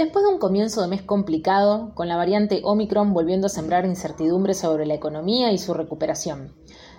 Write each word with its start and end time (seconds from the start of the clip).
Después 0.00 0.24
de 0.24 0.32
un 0.32 0.38
comienzo 0.38 0.80
de 0.80 0.88
mes 0.88 1.02
complicado, 1.02 1.92
con 1.94 2.08
la 2.08 2.16
variante 2.16 2.62
Omicron 2.64 3.12
volviendo 3.12 3.48
a 3.48 3.50
sembrar 3.50 3.84
incertidumbre 3.84 4.54
sobre 4.54 4.86
la 4.86 4.94
economía 4.94 5.52
y 5.52 5.58
su 5.58 5.74
recuperación, 5.74 6.54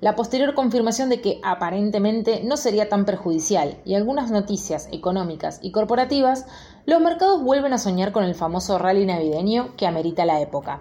la 0.00 0.16
posterior 0.16 0.54
confirmación 0.54 1.10
de 1.10 1.20
que 1.20 1.38
aparentemente 1.44 2.42
no 2.42 2.56
sería 2.56 2.88
tan 2.88 3.04
perjudicial 3.04 3.76
y 3.84 3.96
algunas 3.96 4.30
noticias 4.30 4.88
económicas 4.92 5.58
y 5.60 5.72
corporativas, 5.72 6.46
los 6.86 7.02
mercados 7.02 7.42
vuelven 7.42 7.74
a 7.74 7.78
soñar 7.78 8.12
con 8.12 8.24
el 8.24 8.34
famoso 8.34 8.78
rally 8.78 9.04
navideño 9.04 9.76
que 9.76 9.86
amerita 9.86 10.24
la 10.24 10.40
época. 10.40 10.80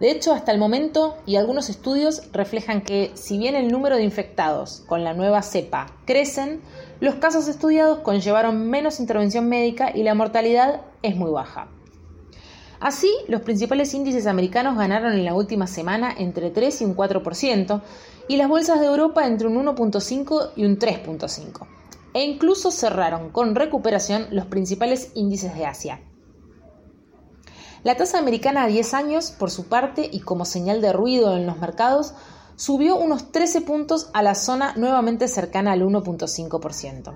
De 0.00 0.10
hecho, 0.10 0.32
hasta 0.32 0.50
el 0.50 0.58
momento, 0.58 1.18
y 1.26 1.36
algunos 1.36 1.68
estudios 1.68 2.32
reflejan 2.32 2.80
que, 2.80 3.10
si 3.14 3.36
bien 3.36 3.54
el 3.54 3.70
número 3.70 3.96
de 3.96 4.02
infectados 4.02 4.82
con 4.86 5.04
la 5.04 5.12
nueva 5.12 5.42
cepa 5.42 5.92
crecen, 6.06 6.62
los 7.00 7.16
casos 7.16 7.48
estudiados 7.48 7.98
conllevaron 7.98 8.68
menos 8.70 8.98
intervención 8.98 9.46
médica 9.46 9.94
y 9.94 10.02
la 10.02 10.14
mortalidad 10.14 10.80
es 11.02 11.16
muy 11.16 11.30
baja. 11.30 11.68
Así, 12.80 13.12
los 13.28 13.42
principales 13.42 13.92
índices 13.92 14.26
americanos 14.26 14.78
ganaron 14.78 15.12
en 15.12 15.26
la 15.26 15.34
última 15.34 15.66
semana 15.66 16.14
entre 16.16 16.48
3 16.48 16.80
y 16.80 16.84
un 16.86 16.96
4%, 16.96 17.82
y 18.26 18.38
las 18.38 18.48
bolsas 18.48 18.80
de 18.80 18.86
Europa 18.86 19.26
entre 19.26 19.48
un 19.48 19.62
1.5 19.66 20.52
y 20.56 20.64
un 20.64 20.78
3.5. 20.78 21.66
E 22.14 22.24
incluso 22.24 22.70
cerraron 22.70 23.28
con 23.28 23.54
recuperación 23.54 24.28
los 24.30 24.46
principales 24.46 25.12
índices 25.14 25.54
de 25.54 25.66
Asia. 25.66 26.00
La 27.82 27.96
tasa 27.96 28.18
americana 28.18 28.64
a 28.64 28.66
10 28.66 28.92
años, 28.94 29.30
por 29.30 29.50
su 29.50 29.68
parte, 29.68 30.08
y 30.12 30.20
como 30.20 30.44
señal 30.44 30.82
de 30.82 30.92
ruido 30.92 31.34
en 31.36 31.46
los 31.46 31.58
mercados, 31.58 32.12
subió 32.56 32.96
unos 32.96 33.32
13 33.32 33.62
puntos 33.62 34.10
a 34.12 34.22
la 34.22 34.34
zona 34.34 34.74
nuevamente 34.76 35.28
cercana 35.28 35.72
al 35.72 35.82
1.5%. 35.82 37.14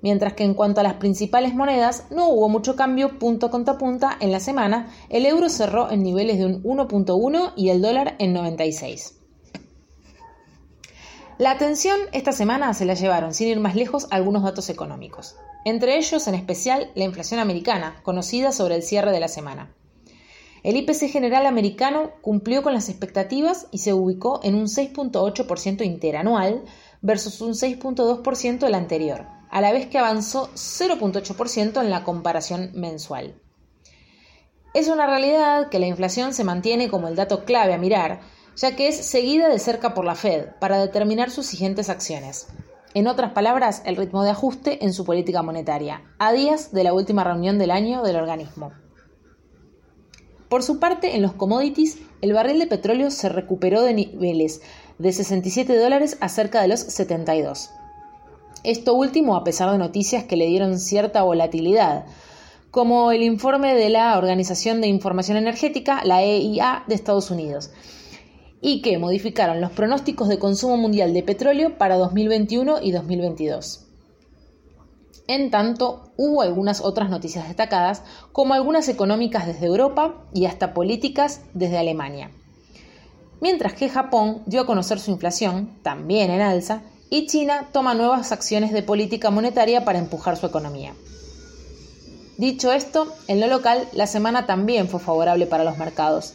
Mientras 0.00 0.32
que 0.32 0.42
en 0.44 0.54
cuanto 0.54 0.80
a 0.80 0.84
las 0.84 0.94
principales 0.94 1.54
monedas, 1.54 2.06
no 2.10 2.28
hubo 2.28 2.48
mucho 2.48 2.74
cambio 2.74 3.18
punto 3.20 3.50
contra 3.50 3.78
punta 3.78 4.16
en 4.20 4.32
la 4.32 4.40
semana, 4.40 4.88
el 5.08 5.24
euro 5.24 5.48
cerró 5.48 5.90
en 5.90 6.02
niveles 6.02 6.38
de 6.38 6.46
un 6.46 6.62
1.1 6.64 7.52
y 7.54 7.68
el 7.68 7.80
dólar 7.80 8.16
en 8.18 8.32
96. 8.32 9.17
La 11.38 11.52
atención 11.52 11.98
esta 12.12 12.32
semana 12.32 12.74
se 12.74 12.84
la 12.84 12.94
llevaron, 12.94 13.32
sin 13.32 13.48
ir 13.48 13.60
más 13.60 13.76
lejos, 13.76 14.08
algunos 14.10 14.42
datos 14.42 14.68
económicos 14.70 15.36
entre 15.68 15.96
ellos 15.98 16.26
en 16.28 16.34
especial 16.34 16.90
la 16.94 17.04
inflación 17.04 17.40
americana, 17.40 18.00
conocida 18.02 18.52
sobre 18.52 18.74
el 18.74 18.82
cierre 18.82 19.12
de 19.12 19.20
la 19.20 19.28
semana. 19.28 19.74
El 20.62 20.76
IPC 20.76 21.10
general 21.10 21.46
americano 21.46 22.10
cumplió 22.20 22.62
con 22.62 22.74
las 22.74 22.88
expectativas 22.88 23.68
y 23.70 23.78
se 23.78 23.92
ubicó 23.92 24.40
en 24.42 24.54
un 24.54 24.66
6.8% 24.66 25.84
interanual 25.84 26.64
versus 27.00 27.40
un 27.40 27.52
6.2% 27.52 28.66
el 28.66 28.74
anterior, 28.74 29.26
a 29.50 29.60
la 29.60 29.72
vez 29.72 29.86
que 29.86 29.98
avanzó 29.98 30.50
0.8% 30.54 31.80
en 31.80 31.90
la 31.90 32.02
comparación 32.02 32.70
mensual. 32.74 33.40
Es 34.74 34.88
una 34.88 35.06
realidad 35.06 35.68
que 35.70 35.78
la 35.78 35.86
inflación 35.86 36.34
se 36.34 36.44
mantiene 36.44 36.88
como 36.88 37.08
el 37.08 37.16
dato 37.16 37.44
clave 37.44 37.72
a 37.72 37.78
mirar, 37.78 38.20
ya 38.58 38.74
que 38.74 38.88
es 38.88 38.96
seguida 38.96 39.48
de 39.48 39.58
cerca 39.60 39.94
por 39.94 40.04
la 40.04 40.16
Fed 40.16 40.46
para 40.58 40.80
determinar 40.80 41.30
sus 41.30 41.46
siguientes 41.46 41.88
acciones. 41.88 42.48
En 42.92 43.06
otras 43.06 43.32
palabras, 43.32 43.82
el 43.84 43.96
ritmo 43.96 44.24
de 44.24 44.30
ajuste 44.30 44.84
en 44.84 44.92
su 44.92 45.04
política 45.04 45.42
monetaria, 45.42 46.02
a 46.18 46.32
días 46.32 46.72
de 46.72 46.82
la 46.82 46.92
última 46.92 47.22
reunión 47.22 47.58
del 47.58 47.70
año 47.70 48.02
del 48.02 48.16
organismo. 48.16 48.72
Por 50.48 50.64
su 50.64 50.80
parte, 50.80 51.14
en 51.14 51.22
los 51.22 51.34
commodities, 51.34 51.98
el 52.20 52.32
barril 52.32 52.58
de 52.58 52.66
petróleo 52.66 53.10
se 53.10 53.28
recuperó 53.28 53.82
de 53.82 53.94
niveles 53.94 54.62
de 54.98 55.12
67 55.12 55.76
dólares 55.76 56.16
a 56.20 56.28
cerca 56.28 56.60
de 56.60 56.68
los 56.68 56.80
72. 56.80 57.70
Esto 58.64 58.94
último 58.94 59.36
a 59.36 59.44
pesar 59.44 59.70
de 59.70 59.78
noticias 59.78 60.24
que 60.24 60.36
le 60.36 60.46
dieron 60.46 60.80
cierta 60.80 61.22
volatilidad, 61.22 62.06
como 62.72 63.12
el 63.12 63.22
informe 63.22 63.74
de 63.74 63.88
la 63.88 64.18
Organización 64.18 64.80
de 64.80 64.88
Información 64.88 65.36
Energética, 65.36 66.02
la 66.04 66.22
EIA 66.22 66.82
de 66.88 66.94
Estados 66.94 67.30
Unidos, 67.30 67.70
y 68.60 68.82
que 68.82 68.98
modificaron 68.98 69.60
los 69.60 69.72
pronósticos 69.72 70.28
de 70.28 70.38
consumo 70.38 70.76
mundial 70.76 71.14
de 71.14 71.22
petróleo 71.22 71.78
para 71.78 71.96
2021 71.96 72.82
y 72.82 72.92
2022. 72.92 73.84
En 75.28 75.50
tanto, 75.50 76.10
hubo 76.16 76.40
algunas 76.40 76.80
otras 76.80 77.10
noticias 77.10 77.46
destacadas, 77.46 78.02
como 78.32 78.54
algunas 78.54 78.88
económicas 78.88 79.46
desde 79.46 79.66
Europa 79.66 80.14
y 80.32 80.46
hasta 80.46 80.72
políticas 80.72 81.42
desde 81.52 81.76
Alemania. 81.76 82.30
Mientras 83.40 83.74
que 83.74 83.90
Japón 83.90 84.42
dio 84.46 84.62
a 84.62 84.66
conocer 84.66 84.98
su 84.98 85.10
inflación, 85.10 85.78
también 85.82 86.30
en 86.30 86.40
alza, 86.40 86.82
y 87.10 87.26
China 87.26 87.68
toma 87.72 87.94
nuevas 87.94 88.32
acciones 88.32 88.72
de 88.72 88.82
política 88.82 89.30
monetaria 89.30 89.84
para 89.84 89.98
empujar 89.98 90.36
su 90.36 90.46
economía. 90.46 90.94
Dicho 92.38 92.72
esto, 92.72 93.12
en 93.26 93.40
lo 93.40 93.48
local, 93.48 93.86
la 93.92 94.06
semana 94.06 94.46
también 94.46 94.88
fue 94.88 95.00
favorable 95.00 95.46
para 95.46 95.64
los 95.64 95.76
mercados, 95.76 96.34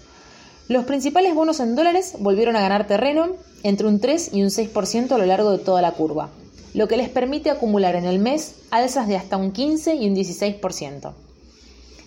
los 0.68 0.86
principales 0.86 1.36
bonos 1.36 1.60
en 1.60 1.76
dólares 1.76 2.16
volvieron 2.20 2.56
a 2.56 2.62
ganar 2.62 2.88
terreno 2.88 3.30
entre 3.64 3.88
un 3.88 4.00
3 4.00 4.32
y 4.34 4.44
un 4.44 4.50
6% 4.50 5.12
a 5.12 5.18
lo 5.18 5.26
largo 5.26 5.52
de 5.52 5.58
toda 5.58 5.82
la 5.82 5.92
curva, 5.92 6.30
lo 6.74 6.88
que 6.88 6.98
les 6.98 7.10
permite 7.10 7.50
acumular 7.50 7.96
en 7.96 8.06
el 8.06 8.20
mes 8.20 8.56
alzas 8.72 9.08
de 9.08 9.18
hasta 9.18 9.38
un 9.38 9.52
15 9.52 9.96
y 9.96 10.08
un 10.08 10.16
16%. 10.16 11.14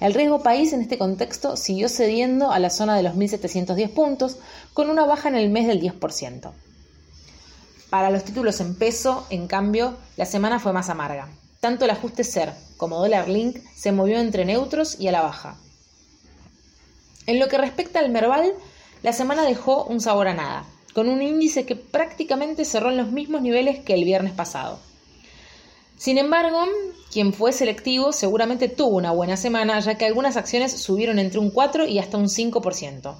El 0.00 0.14
riesgo 0.14 0.42
país 0.42 0.72
en 0.72 0.82
este 0.82 0.98
contexto 0.98 1.56
siguió 1.56 1.88
cediendo 1.88 2.50
a 2.50 2.58
la 2.58 2.70
zona 2.70 2.96
de 2.96 3.02
los 3.02 3.14
1.710 3.14 3.90
puntos, 3.90 4.36
con 4.74 4.90
una 4.90 5.06
baja 5.06 5.28
en 5.28 5.36
el 5.36 5.48
mes 5.48 5.66
del 5.66 5.80
10%. 5.80 6.50
Para 7.88 8.10
los 8.10 8.24
títulos 8.24 8.60
en 8.60 8.74
peso, 8.74 9.26
en 9.30 9.46
cambio, 9.46 9.96
la 10.16 10.26
semana 10.26 10.58
fue 10.58 10.72
más 10.72 10.90
amarga. 10.90 11.28
Tanto 11.60 11.84
el 11.84 11.90
ajuste 11.90 12.24
SER 12.24 12.52
como 12.76 12.98
dólar 12.98 13.28
link 13.28 13.58
se 13.74 13.92
movió 13.92 14.18
entre 14.18 14.44
neutros 14.44 15.00
y 15.00 15.08
a 15.08 15.12
la 15.12 15.22
baja. 15.22 15.56
En 17.26 17.38
lo 17.40 17.48
que 17.48 17.58
respecta 17.58 18.00
al 18.00 18.10
Merval, 18.10 18.52
la 19.02 19.12
semana 19.12 19.44
dejó 19.44 19.84
un 19.84 20.00
sabor 20.00 20.28
a 20.28 20.34
nada, 20.34 20.64
con 20.94 21.08
un 21.08 21.22
índice 21.22 21.66
que 21.66 21.76
prácticamente 21.76 22.64
cerró 22.64 22.90
en 22.90 22.96
los 22.96 23.10
mismos 23.10 23.42
niveles 23.42 23.80
que 23.80 23.94
el 23.94 24.04
viernes 24.04 24.32
pasado. 24.32 24.78
Sin 25.96 26.18
embargo, 26.18 26.64
quien 27.10 27.32
fue 27.32 27.52
selectivo 27.52 28.12
seguramente 28.12 28.68
tuvo 28.68 28.96
una 28.96 29.12
buena 29.12 29.36
semana, 29.36 29.80
ya 29.80 29.96
que 29.96 30.04
algunas 30.04 30.36
acciones 30.36 30.72
subieron 30.72 31.18
entre 31.18 31.38
un 31.38 31.50
4 31.50 31.86
y 31.86 31.98
hasta 31.98 32.18
un 32.18 32.26
5%. 32.26 33.16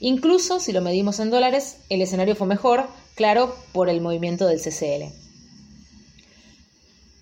Incluso 0.00 0.60
si 0.60 0.72
lo 0.72 0.80
medimos 0.80 1.20
en 1.20 1.30
dólares, 1.30 1.78
el 1.88 2.02
escenario 2.02 2.36
fue 2.36 2.46
mejor, 2.46 2.86
claro, 3.14 3.54
por 3.72 3.88
el 3.88 4.00
movimiento 4.00 4.46
del 4.46 4.60
CCL. 4.60 5.12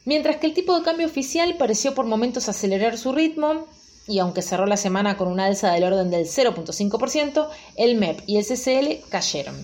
Mientras 0.04 0.36
que 0.36 0.46
el 0.46 0.54
tipo 0.54 0.76
de 0.78 0.84
cambio 0.84 1.06
oficial 1.06 1.56
pareció 1.58 1.94
por 1.94 2.06
momentos 2.06 2.48
acelerar 2.48 2.96
su 2.96 3.12
ritmo, 3.12 3.66
y 4.10 4.18
aunque 4.18 4.42
cerró 4.42 4.66
la 4.66 4.76
semana 4.76 5.16
con 5.16 5.28
una 5.28 5.46
alza 5.46 5.70
del 5.70 5.84
orden 5.84 6.10
del 6.10 6.26
0.5%, 6.26 7.48
el 7.76 7.94
MEP 7.94 8.20
y 8.26 8.38
el 8.38 8.44
CCL 8.44 9.08
cayeron. 9.08 9.54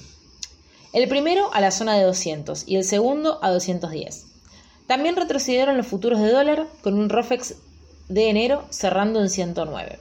El 0.93 1.09
primero 1.09 1.53
a 1.53 1.61
la 1.61 1.73
zona 1.73 1.97
de 1.97 2.05
200 2.05 2.63
y 2.67 2.77
el 2.77 2.85
segundo 2.85 3.41
a 3.43 3.51
210. 3.51 4.25
También 4.87 5.17
retrocedieron 5.17 5.77
los 5.77 5.89
futuros 5.89 6.21
de 6.21 6.31
dólar 6.31 6.69
con 6.83 6.95
un 6.95 7.09
ROFEX 7.09 7.57
de 8.09 8.31
enero 8.31 8.65
cerrando 8.71 9.21
en 9.21 9.29
109. 9.29 9.99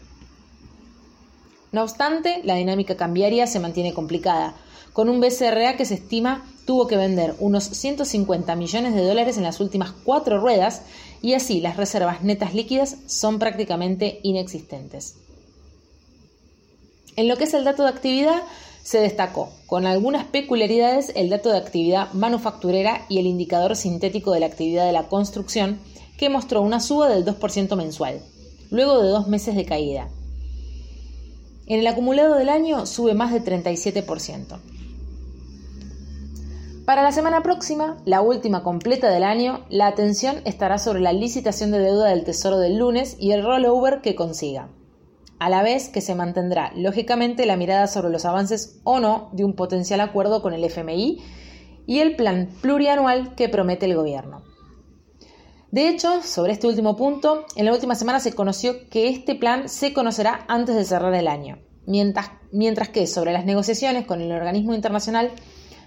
No 1.76 1.84
obstante, 1.84 2.40
la 2.46 2.56
dinámica 2.56 2.96
cambiaria 2.96 3.48
se 3.48 3.60
mantiene 3.60 3.94
complicada, 3.94 4.56
con 4.94 5.10
un 5.10 5.20
BCRA 5.20 5.76
que 5.76 5.84
se 5.84 5.96
estima 5.96 6.50
tuvo 6.66 6.88
que 6.88 6.96
vender 6.96 7.36
unos 7.40 7.66
150 7.66 8.56
millones 8.56 8.96
de 8.96 9.06
dólares 9.06 9.36
en 9.36 9.44
las 9.44 9.60
últimas 9.60 9.92
cuatro 9.92 10.40
ruedas 10.40 10.84
y 11.22 11.34
así 11.34 11.60
las 11.60 11.76
reservas 11.76 12.24
netas 12.24 12.56
líquidas 12.56 12.96
son 13.08 13.40
prácticamente 13.40 14.22
inexistentes. 14.24 15.18
En 17.18 17.28
lo 17.28 17.36
que 17.36 17.44
es 17.44 17.54
el 17.54 17.66
dato 17.66 17.84
de 17.84 17.90
actividad, 17.90 18.42
se 18.82 19.00
destacó, 19.00 19.52
con 19.66 19.86
algunas 19.86 20.24
peculiaridades, 20.28 21.12
el 21.18 21.30
dato 21.30 21.50
de 21.52 21.58
actividad 21.58 22.14
manufacturera 22.14 23.06
y 23.10 23.20
el 23.20 23.28
indicador 23.28 23.76
sintético 23.76 24.32
de 24.32 24.40
la 24.40 24.46
actividad 24.46 24.86
de 24.86 24.94
la 24.94 25.10
construcción, 25.10 25.82
que 26.18 26.30
mostró 26.30 26.62
una 26.62 26.80
suba 26.80 27.10
del 27.10 27.26
2% 27.26 27.76
mensual, 27.76 28.22
luego 28.72 29.04
de 29.04 29.10
dos 29.10 29.28
meses 29.28 29.58
de 29.58 29.66
caída. 29.66 30.10
En 31.68 31.80
el 31.80 31.88
acumulado 31.88 32.36
del 32.36 32.50
año 32.50 32.86
sube 32.86 33.16
más 33.16 33.34
de 33.34 33.42
37%. 33.44 34.60
Para 36.86 37.02
la 37.02 37.12
semana 37.12 37.42
próxima, 37.42 37.98
la 38.06 38.22
última 38.22 38.62
completa 38.62 39.10
del 39.10 39.24
año, 39.24 39.66
la 39.70 39.88
atención 39.88 40.42
estará 40.46 40.78
sobre 40.78 41.00
la 41.00 41.12
licitación 41.12 41.72
de 41.72 41.80
deuda 41.80 42.10
del 42.10 42.24
Tesoro 42.24 42.60
del 42.60 42.78
lunes 42.78 43.18
y 43.20 43.32
el 43.32 43.44
rollover 43.44 44.02
que 44.02 44.14
consiga. 44.14 44.70
A 45.40 45.50
la 45.50 45.64
vez 45.64 45.90
que 45.90 46.02
se 46.02 46.14
mantendrá, 46.14 46.72
lógicamente, 46.76 47.48
la 47.48 47.58
mirada 47.58 47.88
sobre 47.88 48.12
los 48.12 48.26
avances 48.26 48.80
o 48.84 49.00
no 49.00 49.30
de 49.32 49.44
un 49.44 49.54
potencial 49.54 50.02
acuerdo 50.02 50.44
con 50.44 50.54
el 50.54 50.64
FMI 50.64 51.20
y 51.88 52.00
el 52.00 52.16
plan 52.16 52.50
plurianual 52.62 53.34
que 53.34 53.50
promete 53.50 53.88
el 53.88 53.96
gobierno. 53.96 54.44
De 55.72 55.90
hecho, 55.90 56.22
sobre 56.22 56.54
este 56.54 56.68
último 56.68 56.96
punto, 56.96 57.46
en 57.56 57.66
la 57.66 57.74
última 57.74 57.96
semana 57.96 58.20
se 58.20 58.34
conoció 58.34 58.88
que 58.90 59.10
este 59.10 59.36
plan 59.36 59.68
se 59.68 59.94
conocerá 59.94 60.46
antes 60.48 60.76
de 60.76 60.86
cerrar 60.86 61.14
el 61.14 61.28
año, 61.28 61.60
mientras, 61.86 62.90
que 62.90 63.08
sobre 63.08 63.34
las 63.34 63.46
negociaciones 63.46 64.06
con 64.06 64.22
el 64.22 64.32
organismo 64.32 64.74
internacional 64.74 65.32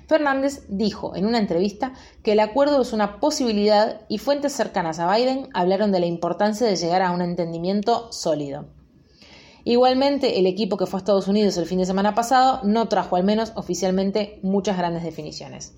Fernández 0.07 0.65
dijo 0.69 1.15
en 1.17 1.27
una 1.27 1.39
entrevista 1.39 1.93
que 2.23 2.33
el 2.33 2.41
acuerdo 2.41 2.81
es 2.81 2.93
una 2.93 3.21
posibilidad 3.21 4.03
y 4.09 4.19
fuentes 4.19 4.55
cercanas 4.55 4.99
a 4.99 5.15
Biden 5.15 5.49
hablaron 5.53 5.93
de 5.93 6.01
la 6.01 6.07
importancia 6.07 6.67
de 6.67 6.77
llegar 6.77 7.03
a 7.03 7.11
un 7.11 7.21
entendimiento 7.21 8.11
sólido. 8.11 8.71
Igualmente, 9.65 10.39
el 10.39 10.47
equipo 10.47 10.79
que 10.79 10.87
fue 10.87 10.97
a 10.97 11.01
Estados 11.01 11.29
Unidos 11.29 11.59
el 11.59 11.67
fin 11.67 11.79
de 11.79 11.85
semana 11.85 12.15
pasado 12.15 12.61
no 12.65 12.89
trajo 12.89 13.17
al 13.17 13.25
menos 13.25 13.53
oficialmente 13.55 14.41
muchas 14.43 14.79
grandes 14.79 15.03
definiciones. 15.03 15.75